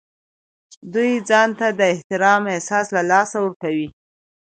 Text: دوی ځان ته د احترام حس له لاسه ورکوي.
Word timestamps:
دوی 0.93 1.11
ځان 1.29 1.49
ته 1.59 1.67
د 1.79 1.81
احترام 1.93 2.43
حس 2.67 2.87
له 2.95 3.01
لاسه 3.11 3.37
ورکوي. 3.41 3.87